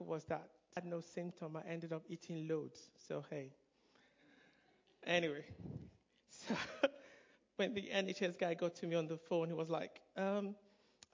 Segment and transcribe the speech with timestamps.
[0.00, 1.56] was that I had no symptom.
[1.56, 2.90] I ended up eating loads.
[2.96, 3.50] So hey.
[5.06, 5.44] Anyway,
[6.30, 6.54] so
[7.56, 10.54] when the NHS guy got to me on the phone, he was like, um,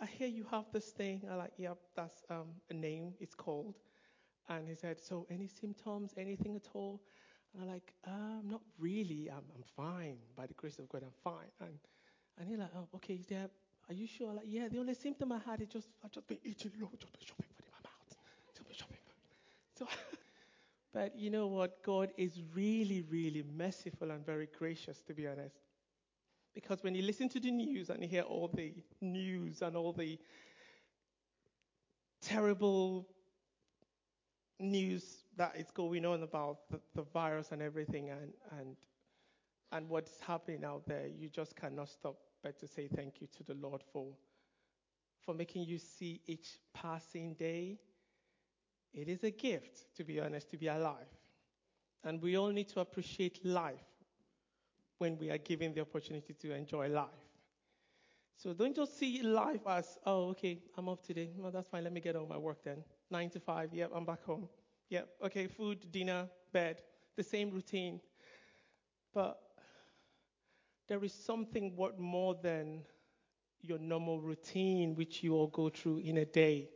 [0.01, 1.23] I hear you have this thing.
[1.31, 3.15] I'm like, yep, that's um, a name.
[3.19, 3.77] It's called.
[4.49, 7.01] And he said, so any symptoms, anything at all?
[7.55, 9.31] And I'm like, um, not really.
[9.31, 10.17] I'm, I'm fine.
[10.37, 11.49] By the grace of God, I'm fine.
[11.61, 11.79] And
[12.39, 13.49] and he's like, oh, okay, is there,
[13.89, 14.33] are you sure?
[14.33, 17.05] Like, yeah, the only symptom I had is just, I've just been eating loads.
[17.21, 18.17] shopping food in my mouth.
[18.55, 18.99] Just been shopping
[19.75, 19.87] So,
[20.99, 21.81] but you know what?
[21.85, 25.55] God is really, really merciful and very gracious, to be honest.
[26.57, 29.93] Because when you listen to the news and you hear all the news and all
[29.93, 30.19] the
[32.21, 33.07] terrible
[34.59, 35.05] news
[35.37, 38.77] that is going on about the, the virus and everything and, and,
[39.71, 43.45] and what's happening out there, you just cannot stop but to say thank you to
[43.45, 44.09] the Lord for,
[45.21, 47.79] for making you see each passing day.
[48.93, 51.07] It is a gift, to be honest, to be alive.
[52.05, 53.85] And we all need to appreciate life
[54.99, 57.09] when we are given the opportunity to enjoy life.
[58.37, 61.31] So don't just see life as, oh, okay, I'm off today.
[61.37, 61.83] No, that's fine.
[61.85, 62.85] Let me get on my work then.
[63.11, 63.75] Nine to five.
[63.75, 64.49] Yep, I'm back home.
[64.91, 66.81] Yep, okay, food, dinner, bed.
[67.17, 68.01] The same routine.
[69.13, 69.41] But
[70.87, 72.83] there is something what more than
[73.61, 76.71] your normal routine which you all go through in a day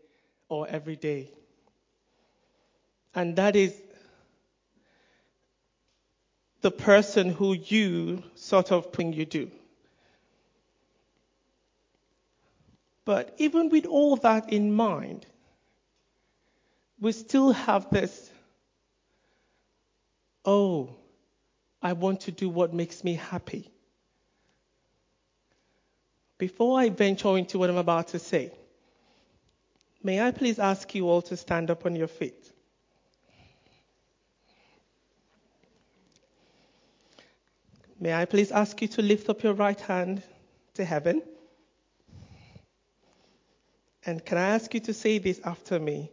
[0.49, 1.33] or every day.
[3.15, 3.75] And that is
[6.63, 9.51] the person who you sort of think you do.
[13.05, 15.27] But even with all that in mind,
[17.01, 18.31] we still have this
[20.45, 20.97] oh,
[21.81, 23.71] I want to do what makes me happy.
[26.39, 28.53] Before I venture into what I'm about to say,
[30.03, 32.52] may I please ask you all to stand up on your feet?
[38.03, 40.25] May I please ask you to lift up your right hand
[40.75, 41.23] to heaven?
[44.05, 46.11] And can I ask you to say this after me?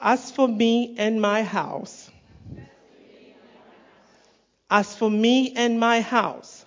[0.00, 2.10] As for me and my house,
[4.70, 6.64] as for me and my house,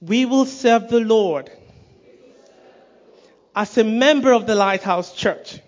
[0.00, 1.50] we will serve the Lord.
[3.56, 5.58] As a member of the Lighthouse Church,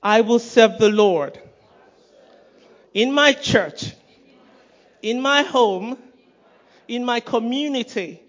[0.00, 1.36] I will serve the Lord.
[2.92, 3.92] In my church,
[5.04, 5.98] in my home,
[6.88, 8.22] in my community,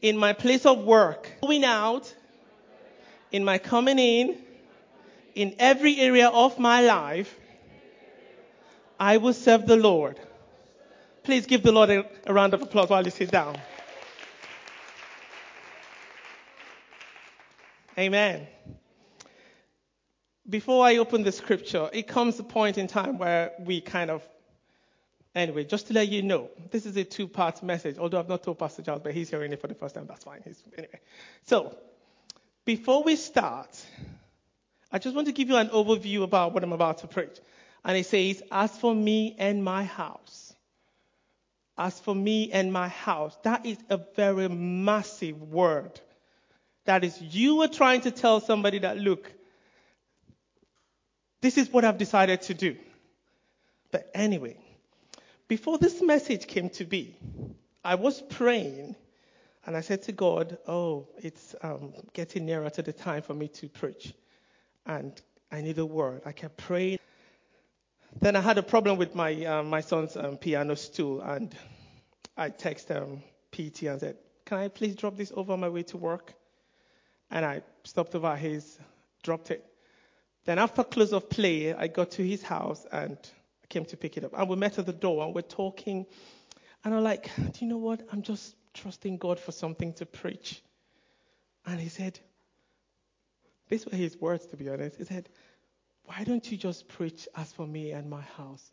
[0.00, 2.14] in my place of work, going out,
[3.32, 4.36] in my coming in,
[5.34, 7.36] in every area of my life,
[9.00, 10.20] I will serve the Lord.
[11.24, 13.58] Please give the Lord a, a round of applause while you sit down.
[17.98, 18.46] Amen.
[20.48, 24.22] Before I open the scripture, it comes a point in time where we kind of,
[25.34, 28.42] anyway, just to let you know, this is a two part message, although I've not
[28.42, 30.40] told Pastor Charles, but he's hearing it for the first time, that's fine.
[30.44, 31.00] He's, anyway.
[31.44, 31.76] So,
[32.64, 33.84] before we start,
[34.90, 37.38] I just want to give you an overview about what I'm about to preach.
[37.84, 40.54] And it says, As for me and my house,
[41.76, 46.00] as for me and my house, that is a very massive word.
[46.84, 49.32] That is, you are trying to tell somebody that, look,
[51.40, 52.76] this is what I've decided to do.
[53.90, 54.56] But anyway,
[55.52, 57.14] before this message came to be,
[57.84, 58.96] I was praying
[59.66, 63.48] and I said to God, Oh, it's um, getting nearer to the time for me
[63.48, 64.14] to preach.
[64.86, 65.12] And
[65.50, 66.22] I need a word.
[66.24, 67.00] I kept praying.
[68.18, 71.54] Then I had a problem with my uh, my son's um, piano stool, and
[72.34, 75.82] I texted um, PT and said, "Can I please drop this over on my way
[75.82, 76.32] to work?"
[77.30, 78.78] And I stopped over his,
[79.22, 79.62] dropped it.
[80.46, 83.18] Then after close of play, I got to his house and
[83.72, 84.32] came to pick it up.
[84.36, 86.06] And we met at the door and we're talking.
[86.84, 88.02] And I'm like, "Do you know what?
[88.12, 90.62] I'm just trusting God for something to preach."
[91.66, 92.18] And he said,
[93.68, 95.28] "These were his words, to be honest." He said,
[96.04, 98.72] why don't you just preach as for me and my house?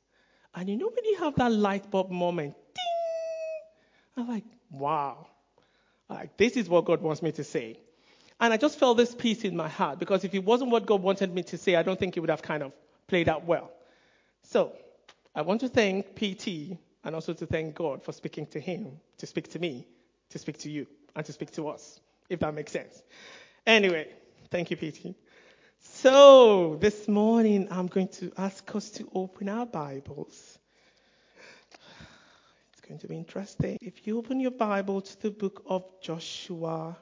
[0.55, 4.17] And you know when you have that light bulb moment, ding!
[4.17, 5.27] I'm like, wow.
[6.09, 7.79] Like, this is what God wants me to say.
[8.39, 11.01] And I just felt this peace in my heart because if it wasn't what God
[11.01, 12.71] wanted me to say, I don't think it would have kind of
[13.07, 13.71] played out well.
[14.43, 14.73] So,
[15.35, 19.25] I want to thank PT and also to thank God for speaking to him, to
[19.25, 19.87] speak to me,
[20.29, 21.99] to speak to you, and to speak to us,
[22.29, 23.03] if that makes sense.
[23.65, 24.07] Anyway,
[24.49, 25.15] thank you, PT.
[25.81, 30.59] So, this morning I'm going to ask us to open our Bibles.
[32.73, 33.77] It's going to be interesting.
[33.81, 36.97] If you open your Bible to the book of Joshua,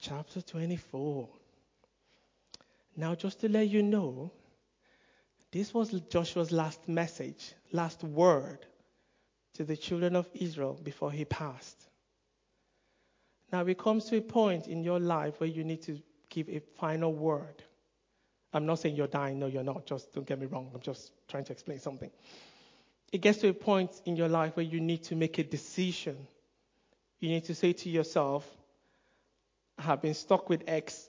[0.00, 1.28] chapter 24.
[2.96, 4.32] Now, just to let you know,
[5.54, 8.66] this was Joshua's last message, last word
[9.54, 11.80] to the children of Israel before he passed.
[13.52, 16.58] Now, it comes to a point in your life where you need to give a
[16.80, 17.62] final word.
[18.52, 19.86] I'm not saying you're dying, no, you're not.
[19.86, 20.72] Just don't get me wrong.
[20.74, 22.10] I'm just trying to explain something.
[23.12, 26.16] It gets to a point in your life where you need to make a decision.
[27.20, 28.44] You need to say to yourself,
[29.78, 31.08] I have been stuck with X,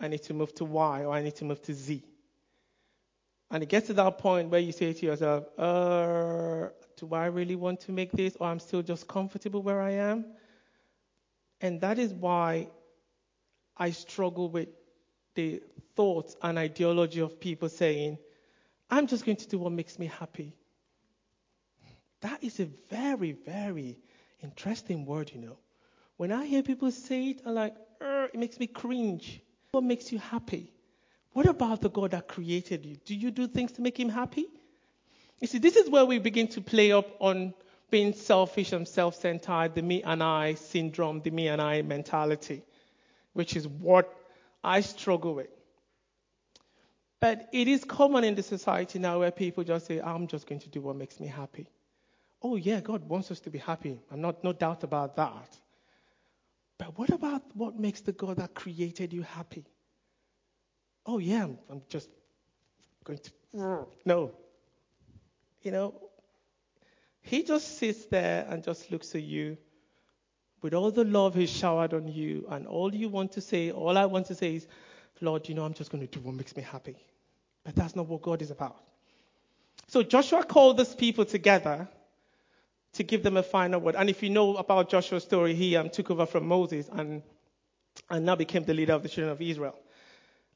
[0.00, 2.02] I need to move to Y, or I need to move to Z.
[3.52, 7.54] And it gets to that point where you say to yourself, uh, do I really
[7.54, 10.24] want to make this, or I'm still just comfortable where I am?
[11.60, 12.68] And that is why
[13.76, 14.70] I struggle with
[15.34, 15.62] the
[15.96, 18.16] thoughts and ideology of people saying,
[18.90, 20.56] I'm just going to do what makes me happy.
[22.22, 23.98] That is a very, very
[24.42, 25.58] interesting word, you know.
[26.16, 29.42] When I hear people say it, I'm like, it makes me cringe.
[29.72, 30.72] What makes you happy?
[31.32, 32.96] What about the God that created you?
[33.04, 34.46] Do you do things to make him happy?
[35.40, 37.54] You see, this is where we begin to play up on
[37.90, 42.62] being selfish and self centered, the me and I syndrome, the me and I mentality,
[43.32, 44.14] which is what
[44.62, 45.48] I struggle with.
[47.20, 50.60] But it is common in the society now where people just say, I'm just going
[50.60, 51.68] to do what makes me happy.
[52.42, 53.98] Oh, yeah, God wants us to be happy.
[54.10, 55.56] I'm not, no doubt about that.
[56.78, 59.64] But what about what makes the God that created you happy?
[61.06, 62.08] Oh, yeah, I'm, I'm just
[63.04, 63.30] going to.
[64.04, 64.32] No.
[65.62, 65.94] You know,
[67.20, 69.56] he just sits there and just looks at you
[70.60, 73.98] with all the love He showered on you, and all you want to say, all
[73.98, 74.66] I want to say is,
[75.20, 76.96] Lord, you know, I'm just going to do what makes me happy.
[77.64, 78.76] But that's not what God is about.
[79.86, 81.88] So Joshua called these people together
[82.94, 83.94] to give them a final word.
[83.96, 87.22] And if you know about Joshua's story, he um, took over from Moses and,
[88.10, 89.78] and now became the leader of the children of Israel.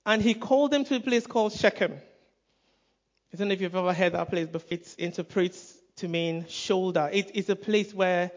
[0.07, 1.93] And he called them to a place called Shechem.
[1.93, 7.11] I don't know if you've ever heard that place, but it interprets to mean shoulder.
[7.13, 8.31] It is a place where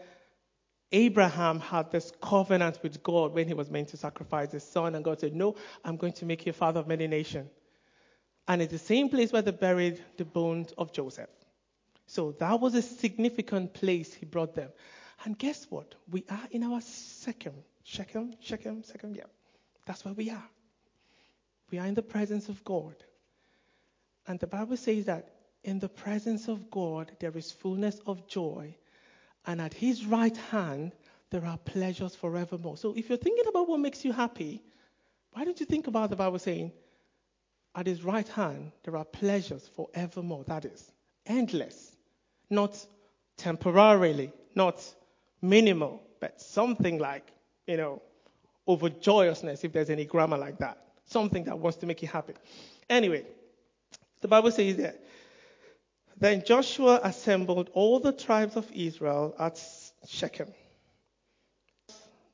[0.90, 5.04] Abraham had this covenant with God when he was meant to sacrifice his son, and
[5.04, 7.48] God said, No, I'm going to make you a father of many nations.
[8.48, 11.30] And it's the same place where they buried the bones of Joseph.
[12.06, 14.70] So that was a significant place he brought them.
[15.24, 15.94] And guess what?
[16.10, 19.24] We are in our second, Shechem, Shechem, Shechem, yeah.
[19.86, 20.48] That's where we are.
[21.70, 22.94] We are in the presence of God.
[24.26, 25.32] And the Bible says that
[25.64, 28.76] in the presence of God there is fullness of joy,
[29.46, 30.92] and at his right hand
[31.30, 32.76] there are pleasures forevermore.
[32.76, 34.62] So if you're thinking about what makes you happy,
[35.32, 36.72] why don't you think about the Bible saying,
[37.74, 40.44] at his right hand there are pleasures forevermore?
[40.44, 40.90] That is
[41.26, 41.96] endless,
[42.48, 42.84] not
[43.36, 44.82] temporarily, not
[45.40, 47.26] minimal, but something like,
[47.66, 48.02] you know,
[48.68, 50.89] overjoyousness, if there's any grammar like that.
[51.10, 52.34] Something that wants to make you happy.
[52.88, 53.24] Anyway,
[54.20, 55.02] the Bible says that
[56.16, 59.60] then Joshua assembled all the tribes of Israel at
[60.06, 60.52] Shechem.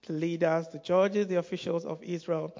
[0.06, 2.52] The leaders, the judges, the officials of Israel,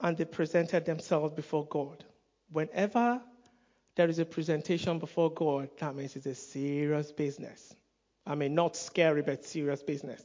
[0.00, 2.04] and they presented themselves before God.
[2.50, 3.20] Whenever
[3.96, 7.74] there is a presentation before God, that means it's a serious business.
[8.26, 10.22] I mean, not scary, but serious business.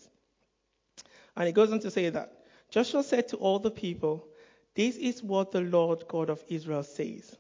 [1.36, 2.34] And it goes on to say that
[2.70, 4.28] Joshua said to all the people,
[4.76, 7.36] This is what the Lord God of Israel says.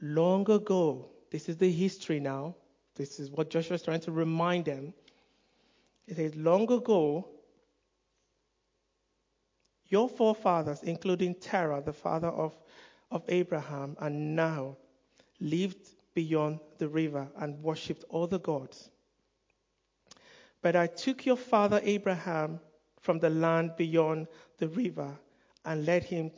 [0.00, 2.54] Long ago, this is the history now.
[2.94, 4.92] This is what Joshua is trying to remind them.
[6.06, 7.28] It says, Long ago,
[9.86, 12.58] your forefathers, including Terah, the father of,
[13.10, 14.76] of Abraham, and now
[15.40, 18.90] lived beyond the river and worshipped all the gods.
[20.60, 22.60] But I took your father Abraham
[23.00, 24.28] from the land beyond
[24.58, 25.18] the river
[25.64, 26.30] and led him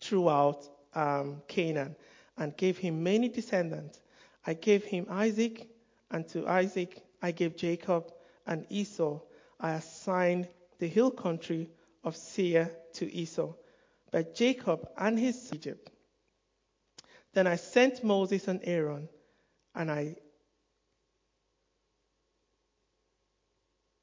[0.00, 1.96] throughout um, Canaan
[2.36, 4.00] and gave him many descendants.
[4.46, 5.68] I gave him Isaac,
[6.10, 8.10] and to Isaac I gave Jacob
[8.46, 9.20] and Esau.
[9.60, 11.70] I assigned the hill country
[12.02, 13.52] of Seir to Esau,
[14.10, 15.90] but Jacob and his Egypt.
[17.34, 19.08] Then I sent Moses and Aaron,
[19.74, 20.16] and I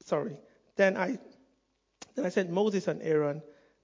[0.04, 0.38] sorry.
[0.76, 1.18] Then I
[2.14, 3.42] then I sent Moses and Aaron,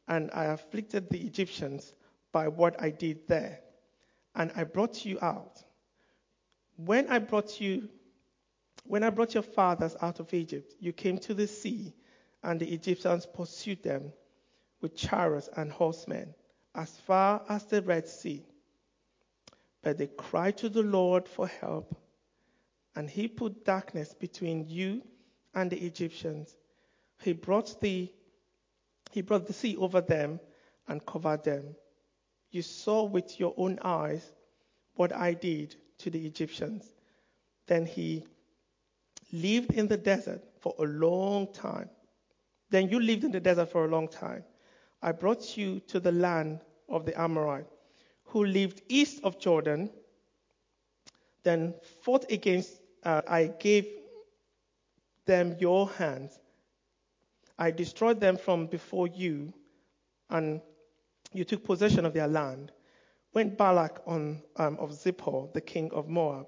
[0.09, 1.93] and I afflicted the Egyptians
[2.35, 3.61] by what I did there
[4.35, 5.63] and I brought you out.
[6.77, 7.89] When I brought you,
[8.85, 11.95] when I brought your fathers out of Egypt, you came to the sea,
[12.43, 14.13] and the Egyptians pursued them
[14.81, 16.35] with chariots and horsemen
[16.75, 18.45] as far as the Red Sea.
[19.83, 21.97] But they cried to the Lord for help,
[22.97, 25.03] and he put darkness between you
[25.55, 26.57] and the Egyptians.
[27.23, 28.13] He brought the
[29.13, 30.41] he brought the sea over them
[30.89, 31.77] and covered them.
[32.55, 34.33] You saw with your own eyes
[34.95, 36.85] what I did to the Egyptians.
[37.67, 38.25] Then he
[39.33, 41.91] lived in the desert for a long time.
[42.71, 44.45] Then you lived in the desert for a long time.
[45.03, 47.67] I brought you to the land of the Amorite,
[48.27, 49.91] who lived east of Jordan,
[51.43, 53.89] then fought against, uh, I gave
[55.27, 56.39] them your hands.
[57.59, 59.53] I destroyed them from before you,
[60.31, 60.61] and
[61.35, 62.73] you took possession of their land.
[63.33, 66.47] When Balak on, um, of Zippor, the king of Moab,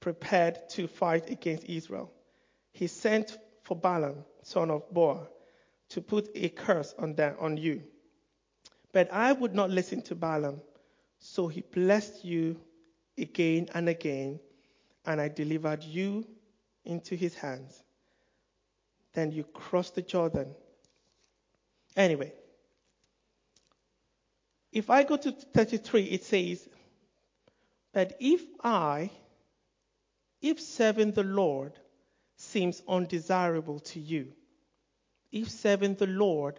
[0.00, 2.10] prepared to fight against Israel,
[2.72, 5.28] he sent for Balaam, son of Beor,
[5.90, 7.82] to put a curse on, them, on you.
[8.92, 10.60] But I would not listen to Balaam,
[11.18, 12.56] so he blessed you
[13.18, 14.40] again and again,
[15.04, 16.26] and I delivered you
[16.84, 17.82] into his hands.
[19.12, 20.54] Then you crossed the Jordan.
[21.96, 22.32] Anyway,
[24.74, 26.68] if I go to 33, it says,
[27.92, 29.10] But if I,
[30.42, 31.72] if serving the Lord
[32.36, 34.32] seems undesirable to you,
[35.30, 36.58] if serving the Lord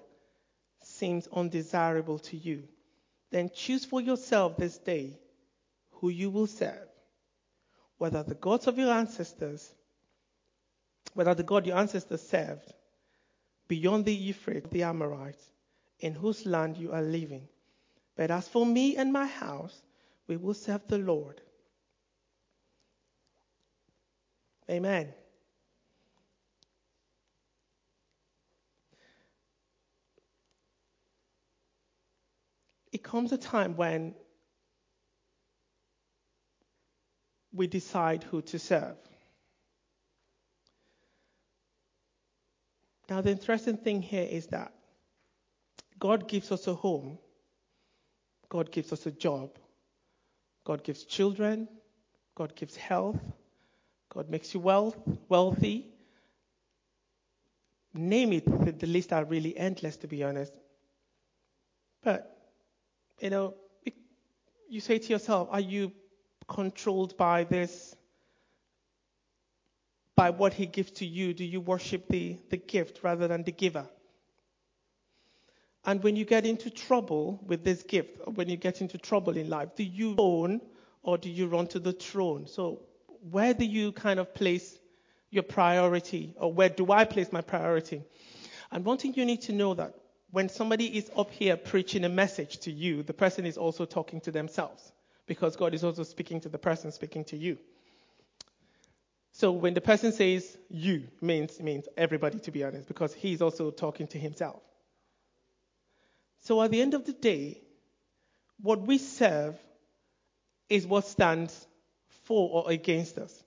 [0.82, 2.64] seems undesirable to you,
[3.32, 5.20] then choose for yourself this day
[5.92, 6.88] who you will serve,
[7.98, 9.76] whether the gods of your ancestors,
[11.14, 12.74] whether the God your ancestors served
[13.68, 15.44] beyond the Euphrates, the Amorites,
[16.00, 17.50] in whose land you are living.
[18.16, 19.82] But as for me and my house,
[20.28, 21.42] we will serve the Lord.
[24.70, 25.14] Amen.
[32.92, 34.16] It comes a time when
[37.52, 38.96] we decide who to serve.
[43.10, 44.74] Now, the interesting thing here is that
[46.00, 47.20] God gives us a home,
[48.50, 49.52] God gives us a job,
[50.64, 51.68] God gives children,
[52.36, 53.20] God gives health,
[54.14, 54.98] God makes you wealth,
[55.28, 55.88] wealthy.
[57.94, 60.54] Name it, the, list are really endless, to be honest.
[62.04, 62.38] But,
[63.20, 63.54] you know,
[64.70, 65.94] you say to yourself, are you
[66.48, 67.96] controlled by this,
[70.16, 71.34] by what he gives to you?
[71.34, 73.88] Do you worship the, the gift rather than the giver?
[75.86, 79.50] And when you get into trouble with this gift, when you get into trouble in
[79.50, 80.62] life, do you own
[81.04, 82.48] or do you run to the throne?
[82.48, 82.82] So,
[83.30, 84.80] where do you kind of place
[85.30, 88.04] your priority, or where do I place my priority?
[88.72, 89.94] And one thing you need to know that
[90.32, 94.22] when somebody is up here preaching a message to you, the person is also talking
[94.22, 94.92] to themselves
[95.28, 97.58] because God is also speaking to the person speaking to you.
[99.32, 103.72] So when the person says you means means everybody to be honest because he's also
[103.72, 104.62] talking to himself.
[106.46, 107.62] So at the end of the day,
[108.62, 109.58] what we serve
[110.70, 111.68] is what stands
[112.24, 113.44] for or against us.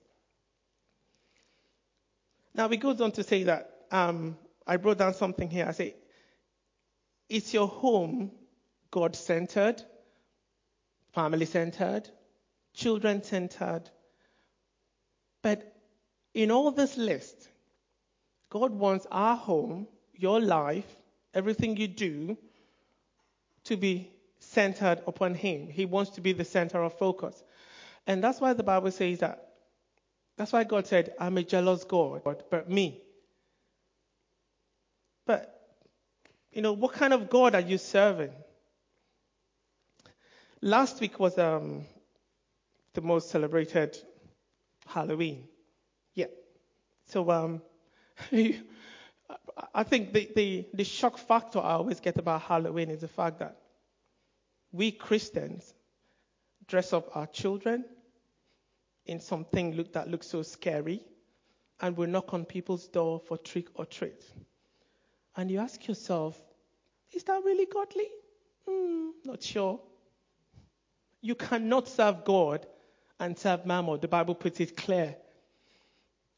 [2.53, 4.37] Now he goes on to say that um,
[4.67, 5.65] I wrote down something here.
[5.67, 5.95] I say,
[7.27, 8.31] is your home
[8.91, 9.81] God centered?
[11.11, 12.09] family centered,
[12.73, 13.89] children centered.
[15.41, 15.73] But
[16.33, 17.49] in all this list,
[18.49, 20.85] God wants our home, your life,
[21.33, 22.37] everything you do
[23.65, 25.67] to be centered upon Him.
[25.67, 27.43] He wants to be the center of focus.
[28.07, 29.49] And that's why the Bible says that.
[30.37, 33.01] That's why God said, I'm a jealous God, but me.
[35.25, 35.53] But,
[36.51, 38.31] you know, what kind of God are you serving?
[40.61, 41.85] Last week was um,
[42.93, 43.97] the most celebrated
[44.87, 45.47] Halloween.
[46.15, 46.25] Yeah.
[47.05, 47.61] So um,
[49.73, 53.39] I think the, the, the shock factor I always get about Halloween is the fact
[53.39, 53.57] that
[54.71, 55.73] we Christians
[56.67, 57.85] dress up our children
[59.05, 61.01] in something look, that looks so scary,
[61.81, 64.23] and we knock on people's door for trick or treat.
[65.35, 66.39] And you ask yourself,
[67.13, 68.07] is that really godly?
[68.67, 69.79] Hmm, not sure.
[71.21, 72.65] You cannot serve God
[73.19, 73.99] and serve mammon.
[73.99, 75.15] The Bible puts it clear.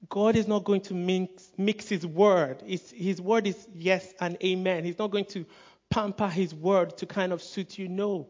[0.09, 2.63] God is not going to mix, mix his word.
[2.65, 4.83] His, his word is yes and amen.
[4.83, 5.45] He's not going to
[5.89, 7.87] pamper his word to kind of suit you.
[7.87, 8.27] No.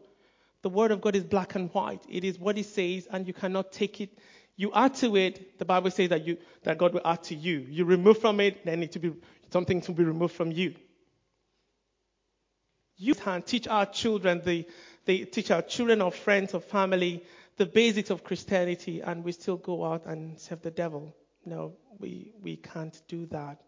[0.62, 2.02] The word of God is black and white.
[2.08, 4.18] It is what he says, and you cannot take it.
[4.56, 7.66] You add to it, the Bible says that you that God will add to you.
[7.68, 9.12] You remove from it, then it to be
[9.50, 10.74] something to be removed from you.
[12.96, 14.66] You can teach our children the
[15.04, 17.24] they teach our children or friends or family
[17.56, 21.16] the basics of Christianity, and we still go out and serve the devil.
[21.44, 23.60] No, we, we can't do that.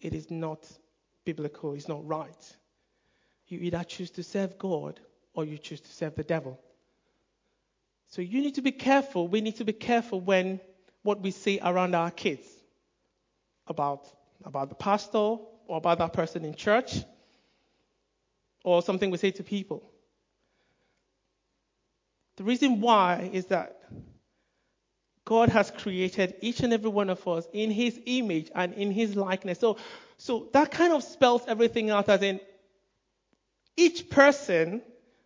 [0.00, 0.66] It is not
[1.24, 2.56] biblical, it's not right.
[3.48, 5.00] You either choose to serve God
[5.34, 6.60] or you choose to serve the devil.
[8.08, 9.28] So you need to be careful.
[9.28, 10.60] We need to be careful when
[11.02, 12.46] what we say around our kids
[13.66, 14.08] about,
[14.44, 16.98] about the pastor or about that person in church
[18.64, 19.82] or something we say to people.
[22.36, 23.79] The reason why is that
[25.30, 29.14] God has created each and every one of us in His image and in His
[29.14, 29.60] likeness.
[29.60, 29.76] So,
[30.16, 32.40] so that kind of spells everything out as in
[33.76, 34.82] each person,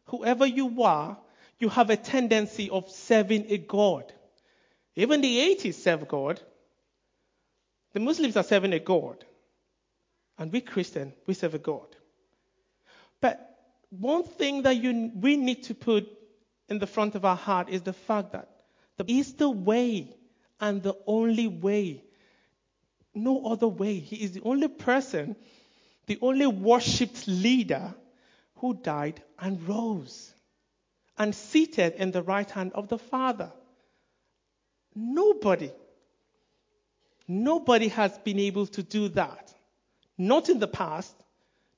[0.08, 1.16] whoever you are,
[1.58, 4.12] you have a tendency of serving a God.
[4.94, 6.38] Even the atheists serve God.
[7.94, 9.24] The Muslims are serving a God.
[10.36, 11.96] And we Christian, we serve a God.
[13.22, 13.56] But
[13.88, 16.06] one thing that you, we need to put
[16.68, 18.50] in the front of our heart is the fact that
[18.96, 20.14] the is the way
[20.60, 22.02] and the only way.
[23.14, 23.98] No other way.
[23.98, 25.36] He is the only person,
[26.06, 27.94] the only worshipped leader
[28.56, 30.32] who died and rose
[31.18, 33.52] and seated in the right hand of the Father.
[34.94, 35.72] Nobody,
[37.26, 39.52] nobody has been able to do that.
[40.16, 41.14] Not in the past,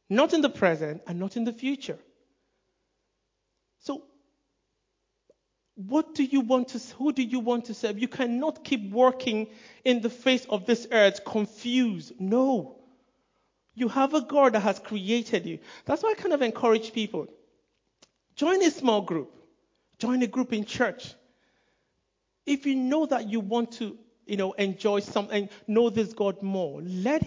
[0.08, 1.99] not in the present, and not in the future.
[3.80, 4.04] So,
[5.76, 7.99] what do you want to, who do you want to serve?
[7.99, 9.49] You cannot keep working
[9.85, 12.14] in the face of this earth confused.
[12.18, 12.76] No.
[13.75, 15.59] You have a God that has created you.
[15.85, 17.26] That's why I kind of encourage people.
[18.37, 19.30] Join a small group.
[19.99, 21.14] Join a group in church.
[22.47, 26.80] If you know that you want to, you know, enjoy something, know this God more,
[26.83, 27.23] let,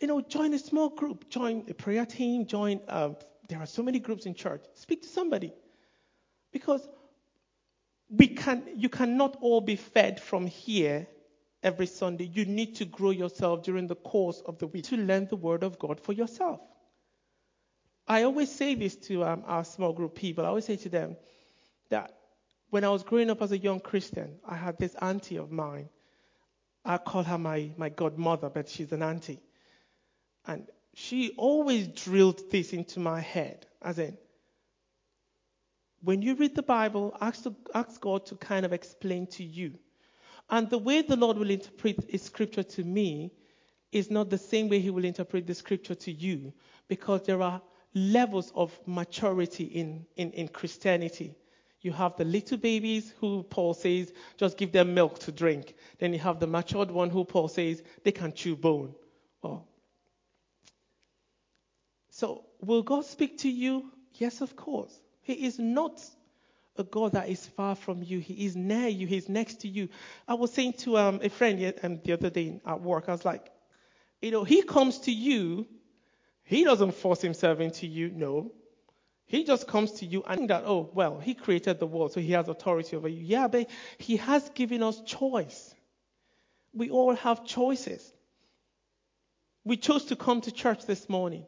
[0.00, 1.28] you know, join a small group.
[1.28, 2.46] Join a prayer team.
[2.46, 3.10] Join, uh,
[3.48, 4.62] there are so many groups in church.
[4.74, 5.52] Speak to somebody.
[6.52, 6.88] Because
[8.08, 11.06] we can, you cannot all be fed from here
[11.62, 12.30] every Sunday.
[12.32, 15.62] You need to grow yourself during the course of the week to learn the Word
[15.62, 16.60] of God for yourself.
[18.06, 20.44] I always say this to um, our small group people.
[20.44, 21.16] I always say to them
[21.90, 22.16] that
[22.70, 25.88] when I was growing up as a young Christian, I had this auntie of mine.
[26.84, 29.40] I call her my, my godmother, but she's an auntie.
[30.46, 34.16] And she always drilled this into my head, as in,
[36.02, 39.78] when you read the Bible, ask, to, ask God to kind of explain to you
[40.48, 43.32] and the way the Lord will interpret His scripture to me
[43.92, 46.52] is not the same way He will interpret the scripture to you,
[46.88, 47.60] because there are
[47.94, 51.34] levels of maturity in, in, in Christianity.
[51.80, 55.74] You have the little babies who Paul says, just give them milk to drink.
[55.98, 58.94] Then you have the matured one who Paul says, they can chew bone.
[59.42, 59.68] Well,
[62.10, 63.92] so will God speak to you?
[64.14, 64.98] Yes, of course.
[65.26, 66.00] He is not
[66.76, 68.20] a God that is far from you.
[68.20, 69.08] He is near you.
[69.08, 69.88] He's next to you.
[70.28, 73.24] I was saying to um, a friend um, the other day at work, I was
[73.24, 73.50] like,
[74.22, 75.66] you know, he comes to you.
[76.44, 78.08] He doesn't force himself into you.
[78.10, 78.52] No.
[79.24, 82.30] He just comes to you and that, oh, well, he created the world, so he
[82.30, 83.24] has authority over you.
[83.24, 85.74] Yeah, but he has given us choice.
[86.72, 88.12] We all have choices.
[89.64, 91.46] We chose to come to church this morning.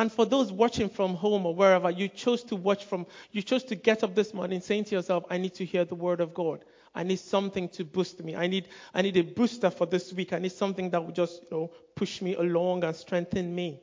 [0.00, 3.64] And for those watching from home or wherever, you chose to watch from, you chose
[3.64, 6.32] to get up this morning saying to yourself, I need to hear the word of
[6.32, 6.64] God.
[6.94, 8.34] I need something to boost me.
[8.34, 10.32] I need, I need a booster for this week.
[10.32, 13.82] I need something that will just, you know, push me along and strengthen me.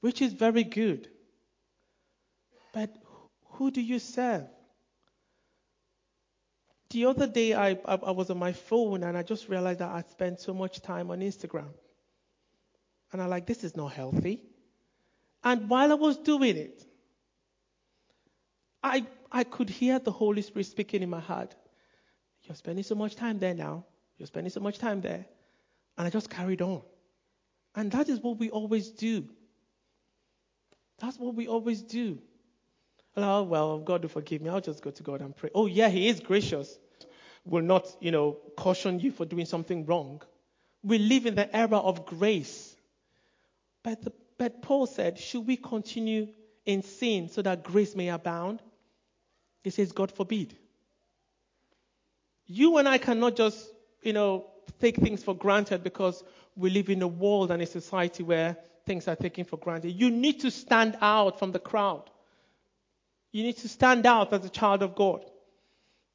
[0.00, 1.10] Which is very good.
[2.72, 2.96] But
[3.44, 4.46] who do you serve?
[6.88, 9.90] The other day, I, I, I was on my phone and I just realized that
[9.90, 11.74] I spent so much time on Instagram.
[13.12, 14.42] And I'm like, this is not healthy.
[15.44, 16.84] And while I was doing it,
[18.82, 21.54] I, I could hear the Holy Spirit speaking in my heart.
[22.42, 23.84] You're spending so much time there now.
[24.18, 25.26] You're spending so much time there.
[25.98, 26.82] And I just carried on.
[27.74, 29.28] And that is what we always do.
[30.98, 32.18] That's what we always do.
[33.16, 34.50] Oh, well, God will forgive me.
[34.50, 35.50] I'll just go to God and pray.
[35.54, 36.78] Oh, yeah, He is gracious.
[37.44, 40.22] Will not, you know, caution you for doing something wrong.
[40.82, 42.75] We live in the era of grace.
[43.86, 46.26] But, the, but Paul said, Should we continue
[46.64, 48.60] in sin so that grace may abound?
[49.62, 50.56] He says, God forbid.
[52.46, 53.64] You and I cannot just,
[54.02, 54.46] you know,
[54.80, 56.24] take things for granted because
[56.56, 59.92] we live in a world and a society where things are taken for granted.
[59.92, 62.10] You need to stand out from the crowd.
[63.30, 65.24] You need to stand out as a child of God.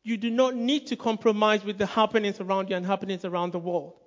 [0.03, 3.59] You do not need to compromise with the happenings around you and happenings around the
[3.59, 4.00] world.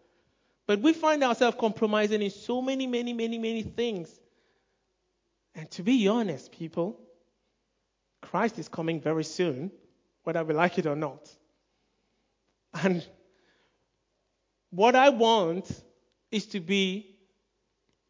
[0.67, 4.09] But we find ourselves compromising in so many, many, many, many things.
[5.55, 6.99] And to be honest, people,
[8.23, 9.71] Christ is coming very soon,
[10.25, 11.31] whether we like it or not.
[12.73, 13.07] And
[14.71, 15.71] what I want
[16.31, 17.15] is to be,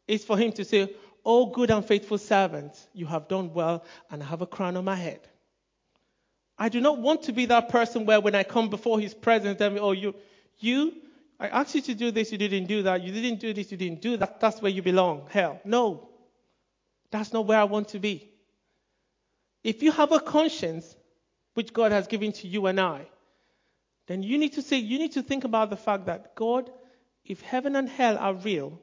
[0.07, 0.95] is for him to say,
[1.27, 4.85] Oh, good and faithful servant, you have done well, and I have a crown on
[4.85, 5.21] my head.
[6.59, 9.59] I do not want to be that person where when I come before his presence,
[9.59, 10.15] tell me, oh, you,
[10.59, 10.93] you,
[11.45, 13.03] I asked you to do this, you didn't do that.
[13.03, 14.41] You didn't do this, you didn't do that.
[14.41, 15.27] That's where you belong.
[15.29, 16.09] Hell, no.
[17.11, 18.31] That's not where I want to be.
[19.63, 20.97] If you have a conscience,
[21.53, 23.07] which God has given to you and I,
[24.07, 26.71] then you need to say, you need to think about the fact that God,
[27.27, 28.81] if heaven and hell are real,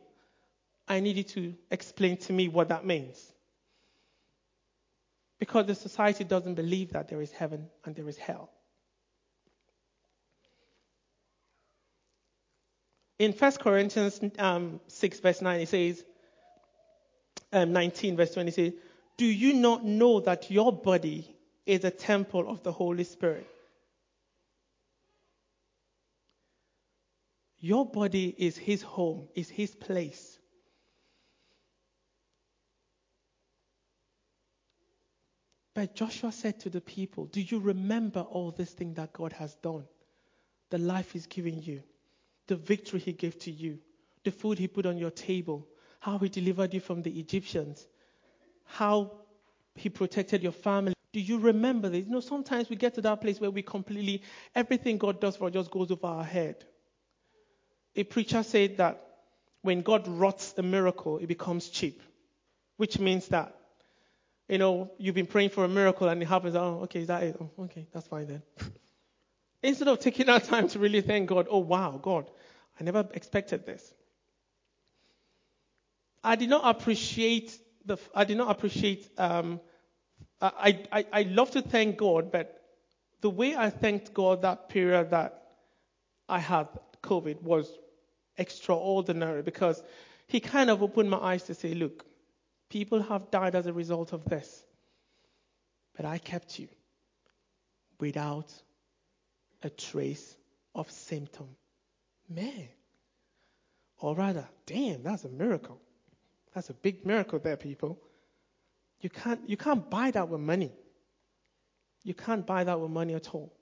[0.88, 3.20] I need you to explain to me what that means.
[5.40, 8.52] Because the society doesn't believe that there is heaven and there is hell.
[13.22, 16.04] In 1 Corinthians um, 6, verse 9, it says,
[17.54, 18.74] um, 19, verse 20, it says,
[19.16, 21.32] Do you not know that your body
[21.68, 23.48] is a temple of the Holy Spirit?
[27.60, 30.40] Your body is his home, is his place.
[35.76, 39.54] But Joshua said to the people, Do you remember all this thing that God has
[39.58, 39.86] done?
[40.72, 41.84] The life he's given you,
[42.52, 43.80] the victory he gave to you,
[44.24, 45.68] the food he put on your table,
[46.00, 47.88] how he delivered you from the Egyptians,
[48.66, 49.12] how
[49.76, 50.94] he protected your family.
[51.14, 52.06] Do you remember this?
[52.06, 55.48] You know, sometimes we get to that place where we completely, everything God does for
[55.48, 56.66] us just goes over our head
[57.96, 59.06] a preacher said that
[59.62, 62.02] when God rots a miracle, it becomes cheap,
[62.78, 63.56] which means that,
[64.48, 66.56] you know, you've been praying for a miracle and it happens.
[66.56, 67.38] Oh, okay, is that it?
[67.40, 68.42] Oh, okay, that's fine then.
[69.64, 72.30] Instead of taking our time to really thank God, oh wow, God,
[72.80, 73.94] I never expected this.
[76.24, 77.98] I did not appreciate the.
[78.16, 79.10] I did not appreciate.
[79.18, 79.60] Um,
[80.42, 82.62] I, I I love to thank God, but
[83.22, 85.42] the way I thanked God that period that
[86.28, 86.68] I had
[87.04, 87.72] COVID was
[88.38, 89.82] extraordinary because
[90.28, 92.06] he kind of opened my eyes to say, look,
[92.70, 94.66] people have died as a result of this,
[95.96, 96.68] but I kept you
[98.00, 98.52] without
[99.64, 100.36] a trace
[100.76, 101.48] of symptom.
[102.30, 102.68] Man.
[104.00, 105.80] Or rather, damn, that's a miracle.
[106.54, 108.00] That's a big miracle there, people.
[109.00, 110.72] You can't, you can't buy that with money.
[112.04, 113.54] You can't buy that with money at all.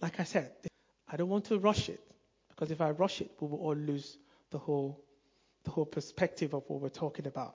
[0.00, 0.52] Like I said,
[1.08, 2.00] I don't want to rush it
[2.48, 4.16] because if I rush it, we will all lose
[4.50, 5.04] the whole,
[5.64, 7.54] the whole perspective of what we're talking about.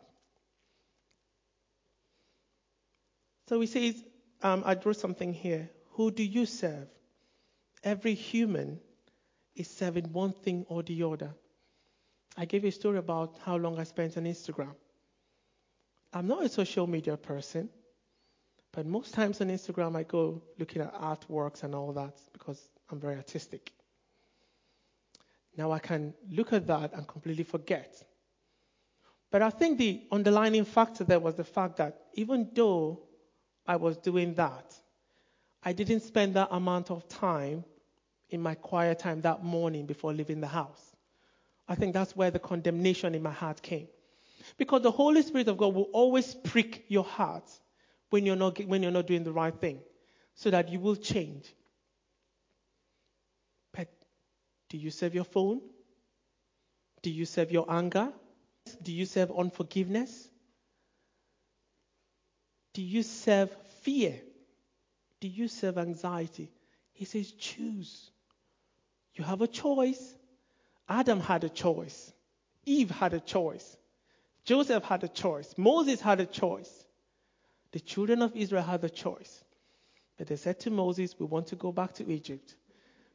[3.47, 4.03] So he says,
[4.41, 5.69] um, I drew something here.
[5.97, 6.87] Who do you serve?
[7.83, 8.79] Every human
[9.55, 11.33] is serving one thing or the other.
[12.37, 14.75] I gave you a story about how long I spent on Instagram.
[16.13, 17.67] I'm not a social media person,
[18.73, 22.99] but most times on Instagram I go looking at artworks and all that because I'm
[22.99, 23.71] very artistic.
[25.57, 28.03] Now I can look at that and completely forget.
[29.31, 33.01] But I think the underlying factor there was the fact that even though
[33.65, 34.79] I was doing that,
[35.63, 37.65] I didn't spend that amount of time
[38.29, 40.95] in my quiet time that morning before leaving the house.
[41.67, 43.87] I think that's where the condemnation in my heart came.
[44.57, 47.49] Because the Holy Spirit of God will always prick your heart
[48.09, 49.79] when you're not, when you're not doing the right thing
[50.35, 51.53] so that you will change.
[53.73, 53.89] But
[54.69, 55.61] do you serve your phone?
[57.01, 58.13] Do you serve your anger?
[58.81, 60.29] Do you serve unforgiveness?
[62.73, 63.49] Do you serve
[63.81, 64.21] fear?
[65.19, 66.51] Do you serve anxiety?
[66.93, 68.11] He says, choose.
[69.15, 70.15] You have a choice.
[70.87, 72.11] Adam had a choice.
[72.65, 73.77] Eve had a choice.
[74.45, 75.53] Joseph had a choice.
[75.57, 76.71] Moses had a choice.
[77.71, 79.43] The children of Israel had a choice.
[80.17, 82.55] But they said to Moses, We want to go back to Egypt.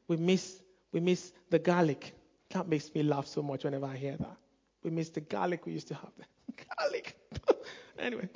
[0.08, 0.60] We miss
[0.92, 2.14] we miss the garlic.
[2.50, 4.36] That makes me laugh so much whenever I hear that.
[4.82, 6.12] We miss the garlic we used to have.
[6.78, 7.16] garlic.
[7.98, 8.28] anyway.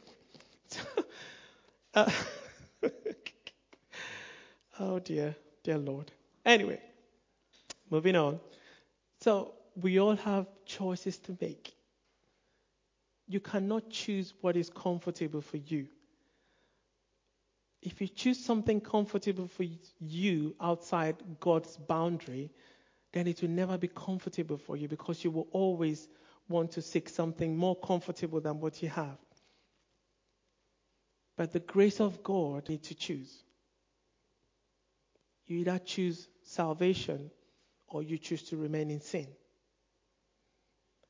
[1.94, 2.10] uh,
[4.80, 6.10] oh dear, dear Lord.
[6.44, 6.80] Anyway,
[7.90, 8.40] moving on.
[9.20, 11.74] So we all have choices to make.
[13.28, 15.88] You cannot choose what is comfortable for you.
[17.82, 19.64] If you choose something comfortable for
[20.00, 22.50] you outside God's boundary,
[23.12, 26.08] then it will never be comfortable for you because you will always
[26.48, 29.18] want to seek something more comfortable than what you have.
[31.36, 33.42] But the grace of God need to choose.
[35.46, 37.30] You either choose salvation
[37.88, 39.26] or you choose to remain in sin.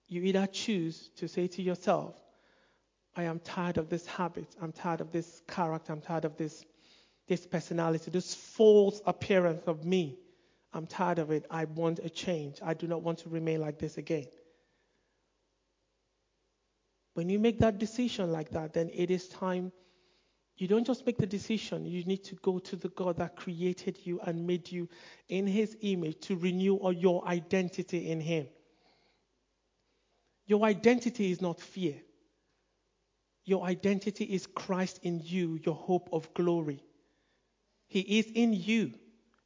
[0.09, 2.14] You either choose to say to yourself,
[3.16, 4.46] I am tired of this habit.
[4.61, 5.92] I'm tired of this character.
[5.92, 6.64] I'm tired of this,
[7.27, 10.18] this personality, this false appearance of me.
[10.72, 11.46] I'm tired of it.
[11.51, 12.59] I want a change.
[12.62, 14.27] I do not want to remain like this again.
[17.14, 19.72] When you make that decision like that, then it is time.
[20.59, 23.99] You don't just make the decision, you need to go to the God that created
[24.05, 24.88] you and made you
[25.29, 28.47] in his image to renew your identity in him.
[30.47, 31.97] Your identity is not fear.
[33.45, 36.83] Your identity is Christ in you, your hope of glory.
[37.87, 38.92] He is in you.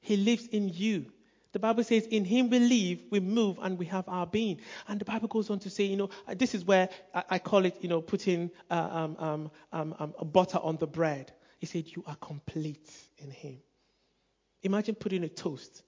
[0.01, 1.07] He lives in you.
[1.53, 4.61] The Bible says, In him we live, we move, and we have our being.
[4.87, 7.65] And the Bible goes on to say, you know, uh, this is where I, call
[7.65, 11.33] it, you know, putting uh, um, um, um, um, butter on the bread.
[11.59, 13.59] He said, You are complete in him.
[14.63, 15.83] Imagine putting a toast,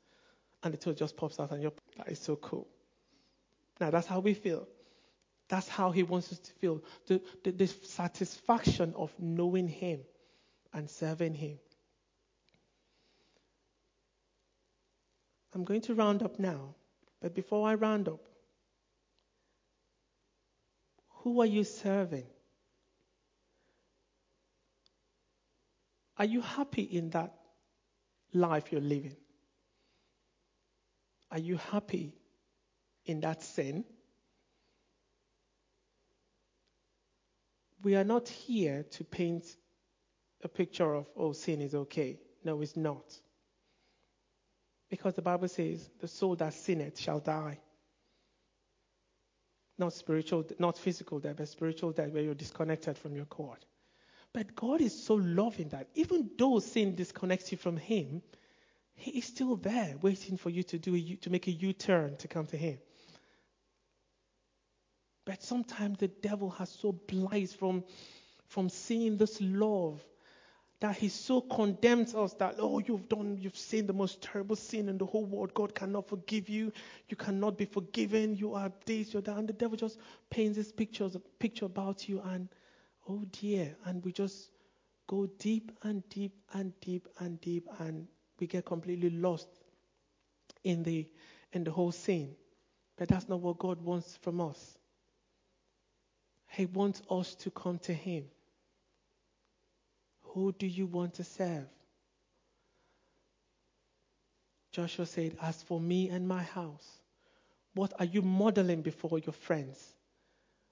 [0.62, 2.66] and the toast just pops out, and you're, that is so cool.
[3.80, 4.66] Now, that's how we feel.
[5.48, 6.82] That's how he wants us to feel.
[7.06, 10.00] The, the, the satisfaction of knowing him
[10.72, 11.58] and serving him.
[15.54, 16.74] I'm going to round up now.
[17.20, 18.26] But before I round up,
[21.22, 22.26] who are you serving?
[26.18, 27.34] Are you happy in that
[28.32, 29.16] life you're living?
[31.30, 32.14] Are you happy
[33.06, 33.84] in that sin?
[37.82, 39.44] We are not here to paint
[40.44, 42.20] a picture of, oh, sin is okay.
[42.44, 43.21] No, it's not.
[44.92, 47.58] Because the Bible says, the soul that sinneth shall die.
[49.78, 53.56] Not spiritual, not physical death, but spiritual death where you're disconnected from your God.
[54.34, 58.20] But God is so loving that even though sin disconnects you from Him,
[58.94, 62.28] He is still there waiting for you to do a, to make a U-turn to
[62.28, 62.76] come to Him.
[65.24, 67.84] But sometimes the devil has so blinded from,
[68.48, 70.02] from seeing this love
[70.82, 74.88] that he so condemns us that, oh, you've done, you've sinned the most terrible sin
[74.88, 75.54] in the whole world.
[75.54, 76.72] God cannot forgive you.
[77.08, 78.34] You cannot be forgiven.
[78.34, 79.36] You are this, you're that.
[79.36, 82.48] And the devil just paints this pictures, picture about you, and
[83.08, 83.76] oh dear.
[83.84, 84.50] And we just
[85.06, 88.08] go deep and deep and deep and deep, and
[88.40, 89.46] we get completely lost
[90.64, 91.06] in the
[91.52, 92.34] in the whole scene.
[92.96, 94.78] But that's not what God wants from us.
[96.48, 98.24] He wants us to come to Him.
[100.34, 101.66] Who do you want to serve?
[104.72, 106.88] Joshua said, As for me and my house,
[107.74, 109.78] what are you modeling before your friends?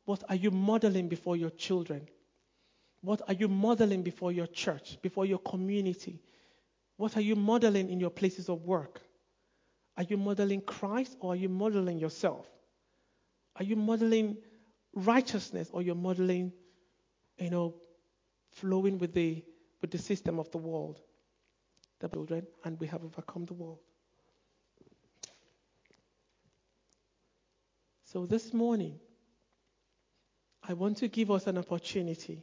[0.07, 2.09] What are you modeling before your children?
[3.03, 6.23] What are you modeling before your church, before your community?
[6.97, 9.01] What are you modeling in your places of work?
[9.97, 12.47] Are you modeling Christ or are you modeling yourself?
[13.57, 14.39] Are you modeling
[14.95, 16.53] righteousness or you're modeling,
[17.39, 17.75] you know,
[18.53, 19.45] flowing with the
[19.81, 21.01] with the system of the world,
[22.01, 23.79] the children, and we have overcome the world.
[28.05, 28.99] So this morning,
[30.69, 32.43] I want to give us an opportunity.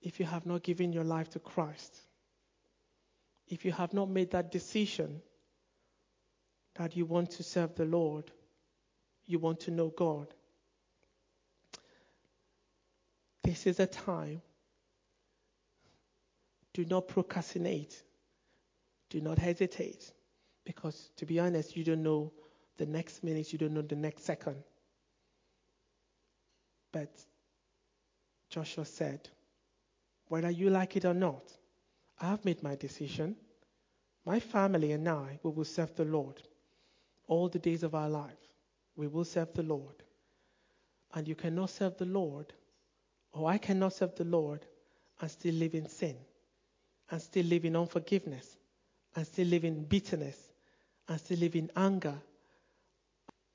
[0.00, 1.96] If you have not given your life to Christ,
[3.48, 5.22] if you have not made that decision
[6.74, 8.30] that you want to serve the Lord,
[9.26, 10.26] you want to know God,
[13.42, 14.42] this is a time
[16.74, 18.02] do not procrastinate.
[19.10, 20.12] Do not hesitate.
[20.64, 22.32] Because to be honest, you don't know
[22.78, 24.62] the next minute, you don't know the next second.
[26.92, 27.10] But
[28.48, 29.28] Joshua said,
[30.28, 31.42] whether you like it or not,
[32.20, 33.36] I have made my decision.
[34.24, 36.42] My family and I, we will serve the Lord
[37.26, 38.38] all the days of our life.
[38.96, 40.02] We will serve the Lord.
[41.14, 42.52] And you cannot serve the Lord,
[43.32, 44.64] or I cannot serve the Lord
[45.20, 46.16] and still live in sin
[47.10, 48.56] and still live in unforgiveness
[49.14, 50.36] and still live in bitterness
[51.08, 52.14] and still live in anger.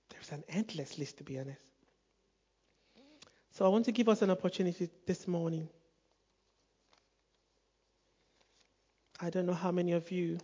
[0.10, 1.62] There's an endless list, to be honest.
[3.52, 5.68] So I want to give us an opportunity this morning.
[9.20, 10.38] I don't know how many of you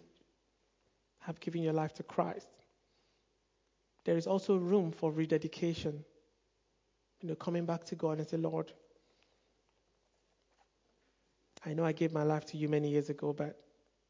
[1.20, 2.48] have given your life to Christ.
[4.06, 6.04] There is also room for rededication.
[7.22, 8.72] You know, coming back to God and say, Lord,
[11.66, 13.58] I know I gave my life to you many years ago, but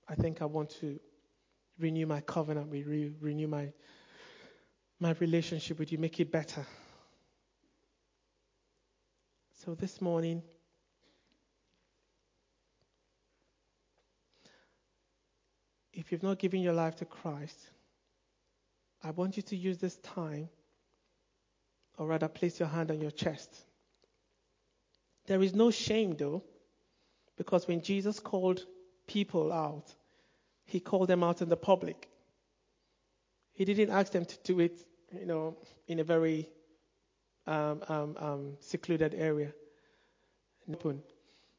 [0.07, 0.99] I think I want to
[1.79, 3.71] renew my covenant with you, renew my
[4.99, 6.65] my relationship with you, make it better.
[9.65, 10.41] So this morning,
[15.91, 17.57] if you've not given your life to Christ,
[19.03, 20.47] I want you to use this time,
[21.97, 23.53] or rather, place your hand on your chest.
[25.25, 26.43] There is no shame, though.
[27.43, 28.65] Because when Jesus called
[29.05, 29.93] people out,
[30.63, 32.07] he called them out in the public.
[33.51, 35.57] He didn't ask them to do it, you know,
[35.89, 36.47] in a very
[37.45, 39.51] um, um, um, secluded area.
[40.71, 41.03] Open.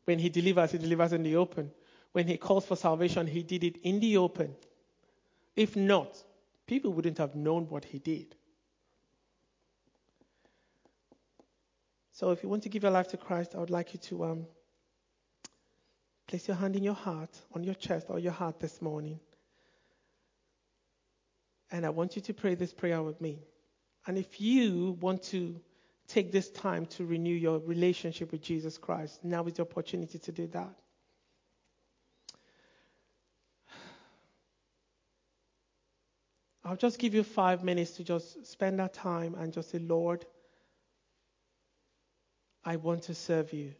[0.07, 1.70] When he delivers, he delivers in the open.
[2.12, 4.57] When he calls for salvation, he did it in the open.
[5.55, 6.16] If not,
[6.66, 8.35] people wouldn't have known what he did.
[12.12, 14.25] So if you want to give your life to Christ, I would like you to
[14.25, 14.47] um,
[16.26, 19.20] place your hand in your heart, on your chest or your heart this morning.
[21.70, 23.38] And I want you to pray this prayer with me.
[24.06, 25.60] And if you want to
[26.08, 30.32] take this time to renew your relationship with Jesus Christ, now is the opportunity to
[30.32, 30.74] do that.
[36.64, 40.24] I'll just give you five minutes to just spend that time and just say, Lord,
[42.64, 43.74] I want to serve you.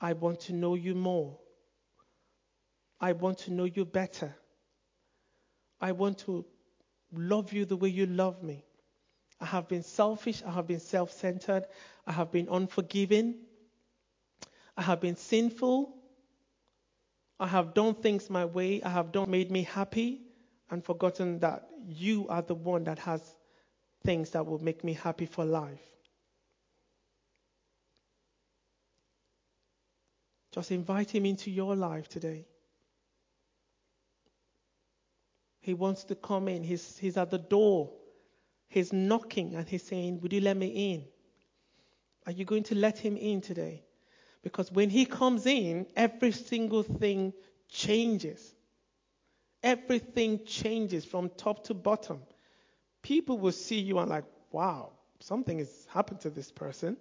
[0.00, 1.38] I want to know you more.
[3.00, 4.34] I want to know you better.
[5.80, 6.44] I want to
[7.12, 8.64] love you the way you love me.
[9.40, 10.42] I have been selfish.
[10.46, 11.64] I have been self centered.
[12.06, 13.36] I have been unforgiving.
[14.76, 15.94] I have been sinful.
[17.38, 18.82] I have done things my way.
[18.82, 20.20] I have done made me happy
[20.70, 23.22] and forgotten that you are the one that has
[24.04, 25.80] things that will make me happy for life.
[30.52, 32.46] Just invite him into your life today.
[35.60, 36.64] He wants to come in.
[36.64, 37.92] He's, he's at the door.
[38.68, 41.04] He's knocking and he's saying, Would you let me in?
[42.26, 43.84] Are you going to let him in today?
[44.42, 47.32] Because when he comes in, every single thing
[47.68, 48.54] changes.
[49.62, 52.20] Everything changes from top to bottom.
[53.02, 56.96] People will see you and like, wow, something has happened to this person.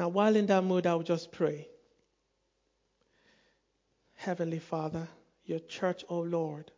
[0.00, 1.68] Now, while in that mood, I'll just pray.
[4.14, 5.06] Heavenly Father,
[5.44, 6.72] your church, O oh Lord,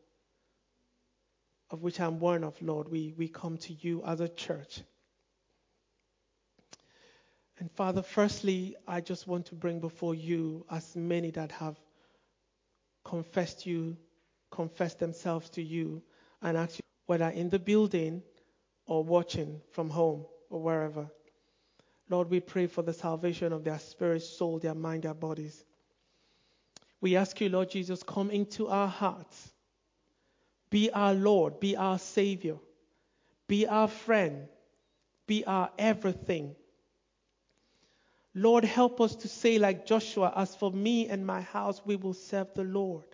[1.71, 4.81] of which I'm one of, Lord, we, we come to you as a church.
[7.61, 11.79] And Father, firstly, I just want to bring before you as many that have
[13.05, 13.97] confessed you,
[14.51, 16.03] confessed themselves to you,
[16.43, 18.25] and ask you whether in the building
[18.87, 21.09] or watching from home or wherever.
[22.09, 25.65] Lord, we pray for the salvation of their spirit, soul, their mind, their bodies.
[27.01, 29.53] We ask you, Lord Jesus, come into our hearts.
[30.71, 32.57] Be our Lord, be our Savior,
[33.47, 34.49] be our friend,
[35.27, 36.55] be our everything.
[38.35, 42.15] Lord, help us to say, like Joshua, as for me and my house, we will
[42.15, 43.05] serve the Lord.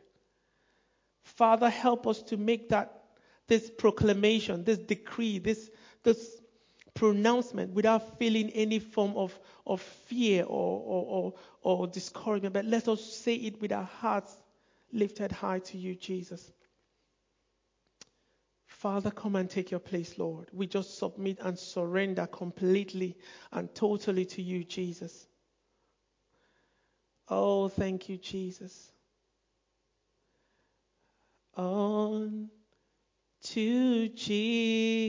[1.22, 3.03] Father, help us to make that
[3.48, 5.70] this proclamation, this decree, this,
[6.05, 6.40] this
[6.99, 12.53] pronouncement without feeling any form of, of fear or, or, or, or discouragement.
[12.53, 14.37] But let us say it with our hearts
[14.93, 16.51] lifted high to you, Jesus.
[18.67, 20.49] Father, come and take your place, Lord.
[20.53, 23.17] We just submit and surrender completely
[23.53, 25.27] and totally to you, Jesus.
[27.29, 28.91] Oh, thank you, Jesus.
[31.57, 32.49] On
[33.43, 35.09] to Jesus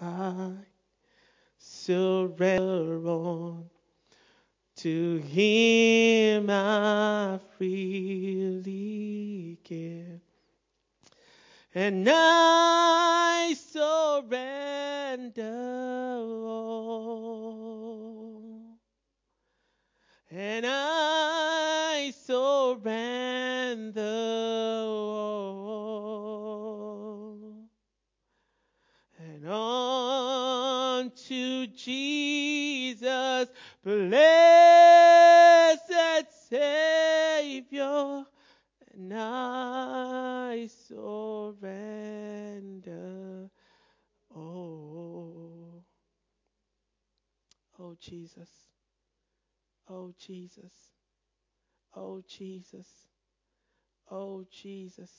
[0.00, 0.52] I
[1.58, 3.70] surrender on.
[4.76, 10.20] To Him I freely give.
[11.74, 15.42] And I surrender
[16.46, 17.58] all.
[20.30, 24.02] And I surrender
[24.86, 25.66] all.
[29.18, 33.48] And on to Jesus,
[33.82, 34.22] blessed
[36.48, 38.24] Savior,
[38.92, 41.50] and I surrender.
[44.34, 45.82] Oh,
[47.80, 48.50] oh Jesus,
[49.88, 50.74] oh Jesus,
[51.96, 52.86] oh Jesus,
[54.10, 55.10] oh Jesus,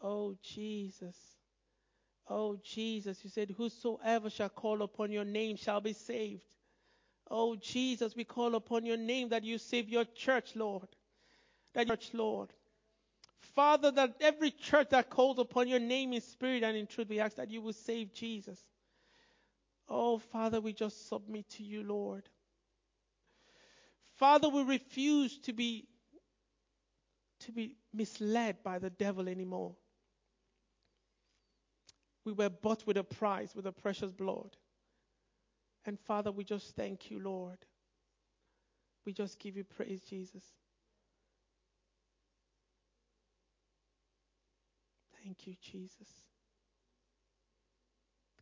[0.00, 1.33] oh Jesus.
[2.28, 6.42] Oh, Jesus, you said, Whosoever shall call upon your name shall be saved.
[7.30, 10.88] Oh, Jesus, we call upon your name that you save your church, Lord.
[11.74, 12.50] That church, Lord.
[13.54, 17.20] Father, that every church that calls upon your name in spirit and in truth, we
[17.20, 18.58] ask that you will save Jesus.
[19.88, 22.28] Oh, Father, we just submit to you, Lord.
[24.16, 25.86] Father, we refuse to be
[27.40, 29.74] to be misled by the devil anymore.
[32.24, 34.56] We were bought with a price, with a precious blood.
[35.84, 37.58] And Father, we just thank you, Lord.
[39.04, 40.42] We just give you praise, Jesus.
[45.22, 46.08] Thank you, Jesus.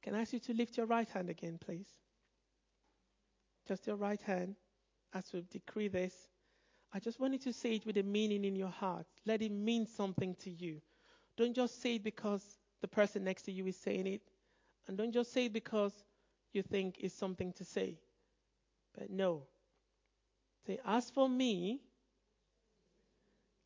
[0.03, 1.89] Can I ask you to lift your right hand again, please?
[3.69, 4.57] Just your right hand
[5.15, 6.15] as we decree this.
[6.93, 9.07] I just want you to say it with a meaning in your heart.
[9.25, 10.81] Let it mean something to you.
[11.37, 12.45] Don't just say it because
[12.83, 14.21] the person next to you is saying it.
[14.87, 15.93] And don't just say it because
[16.53, 17.99] you think it's something to say.
[18.99, 19.45] But no.
[20.67, 21.81] Say, as for me,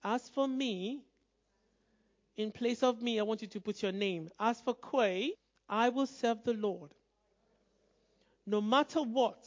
[0.04, 1.02] as for me,
[2.36, 4.28] in place of me, I want you to put your name.
[4.38, 5.32] As for Quay,
[5.68, 6.90] I will serve the Lord.
[8.46, 9.44] No matter what,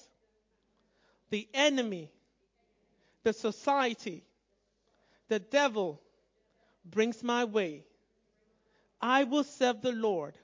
[1.30, 2.12] the enemy,
[3.24, 4.24] the society,
[5.30, 6.02] the devil
[6.84, 7.86] brings my way.
[9.02, 10.38] I will serve the Lord.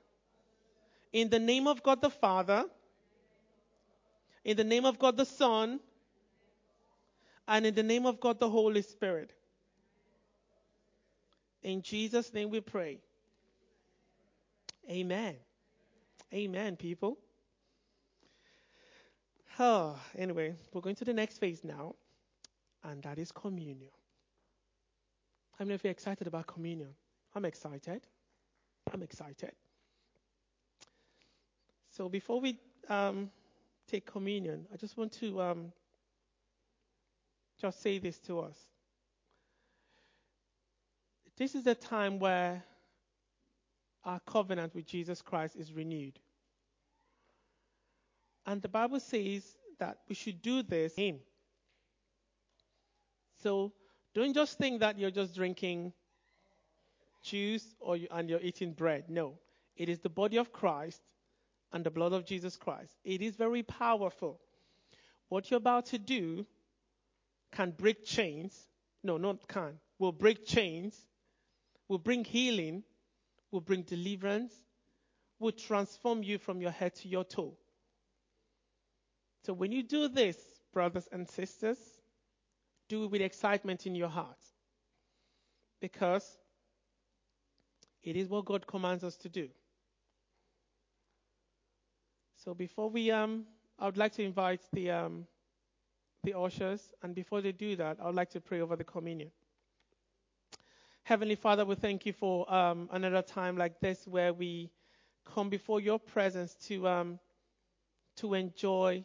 [1.12, 2.66] In the name of God the Father,
[4.44, 5.80] in the name of God the Son,
[7.48, 9.32] and in the name of God the Holy Spirit.
[11.64, 13.00] In Jesus' name we pray.
[14.90, 15.36] Amen.
[16.34, 17.18] Amen, people.
[19.58, 21.96] Oh, anyway, we're going to the next phase now,
[22.84, 23.90] and that is communion.
[25.58, 26.90] How many of you are excited about communion?
[27.34, 28.06] I'm excited.
[28.94, 29.52] I'm excited.
[31.92, 32.60] So before we
[32.90, 33.30] um,
[33.88, 35.72] take communion, I just want to um,
[37.60, 38.58] just say this to us.
[41.38, 42.64] This is a time where
[44.04, 46.20] our covenant with Jesus Christ is renewed.
[48.46, 49.44] And the Bible says
[49.80, 51.20] that we should do this in.
[53.42, 53.74] So
[54.14, 55.94] don't just think that you're just drinking
[57.26, 59.10] juice or you, and you're eating bread.
[59.10, 59.40] No,
[59.76, 61.02] it is the body of Christ
[61.74, 62.94] and the blood of Jesus Christ.
[63.04, 64.40] It is very powerful.
[65.30, 66.46] What you're about to do
[67.52, 68.56] can break chains.
[69.04, 69.80] No, not can.
[70.00, 70.96] Will break chains.
[71.88, 72.84] Will bring healing.
[73.52, 74.54] Will bring deliverance.
[75.40, 77.58] Will transform you from your head to your toe.
[79.46, 80.38] So when you do this,
[80.74, 81.78] brothers and sisters,
[82.88, 84.40] do it with excitement in your heart.
[85.82, 86.26] Because
[88.06, 89.50] it is what God commands us to do.
[92.38, 93.46] So before we, um,
[93.80, 95.26] I would like to invite the, um,
[96.24, 99.32] the ushers, and before they do that, I would like to pray over the communion.
[101.04, 104.72] Heavenly Father, we thank you for um, another time like this where we
[105.26, 107.20] come before your presence to, um,
[108.18, 109.04] to enjoy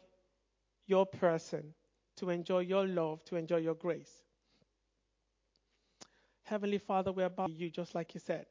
[0.86, 1.72] your person,
[2.16, 4.10] to enjoy your love, to enjoy your grace.
[6.42, 8.44] Heavenly Father, we're about you just like you said.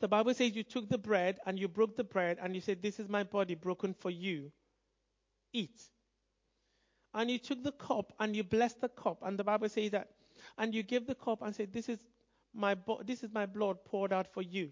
[0.00, 2.82] The Bible says you took the bread and you broke the bread and you said,
[2.82, 4.52] This is my body broken for you.
[5.52, 5.80] Eat.
[7.14, 9.18] And you took the cup and you blessed the cup.
[9.22, 10.10] And the Bible says that.
[10.56, 11.98] And you gave the cup and said, This is
[12.54, 14.70] my, bo- this is my blood poured out for you.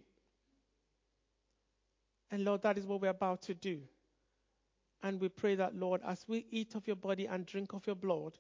[2.31, 3.81] And Lord, that is what we're about to do.
[5.03, 7.97] And we pray that, Lord, as we eat of your body and drink of your
[7.97, 8.39] blood,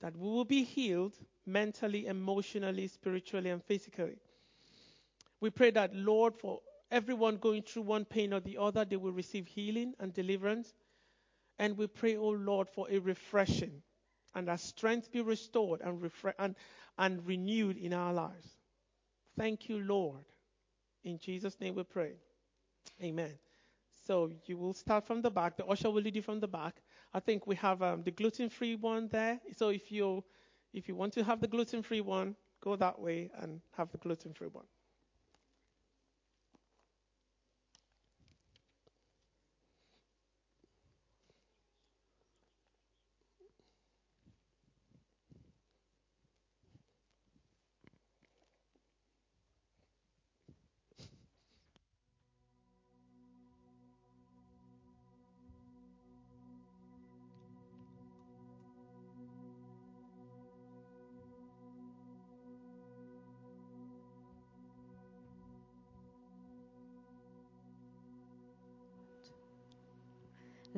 [0.00, 1.14] that we will be healed
[1.46, 4.16] mentally, emotionally, spiritually, and physically.
[5.40, 6.60] We pray that, Lord, for
[6.90, 10.74] everyone going through one pain or the other, they will receive healing and deliverance.
[11.58, 13.82] And we pray, oh Lord, for a refreshing
[14.34, 16.54] and that strength be restored and, refre- and,
[16.98, 18.58] and renewed in our lives.
[19.36, 20.24] Thank you, Lord.
[21.04, 22.12] In Jesus' name we pray.
[23.02, 23.32] Amen.
[24.06, 25.56] So you will start from the back.
[25.56, 26.76] The usher will lead you from the back.
[27.14, 29.40] I think we have um, the gluten-free one there.
[29.56, 30.22] So if you
[30.74, 34.48] if you want to have the gluten-free one, go that way and have the gluten-free
[34.52, 34.66] one.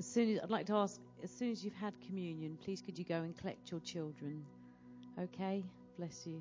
[0.08, 3.04] Soon as I'd like to ask, as soon as you've had communion, please could you
[3.04, 4.44] go and collect your children?
[5.20, 5.64] Okay,
[5.98, 6.40] bless you.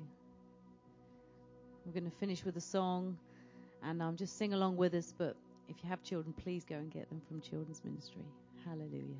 [1.84, 3.16] We're going to finish with a song,
[3.82, 5.12] and um, just sing along with us.
[5.16, 5.36] But
[5.68, 8.24] if you have children, please go and get them from Children's Ministry.
[8.64, 9.16] Hallelujah.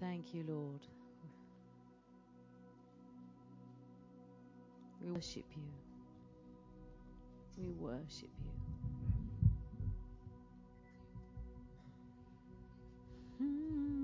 [0.00, 0.80] Thank you, Lord.
[5.04, 5.62] We worship you.
[7.58, 8.52] We worship you.
[13.38, 14.01] Hmm.